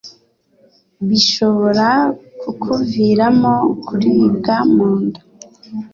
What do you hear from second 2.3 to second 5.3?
kukuviramo kuribwa munda